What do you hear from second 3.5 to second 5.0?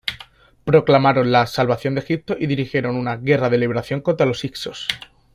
de liberación" contra los hicsos.